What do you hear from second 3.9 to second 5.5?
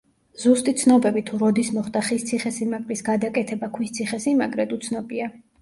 ციხესიმაგრედ, უცნობია.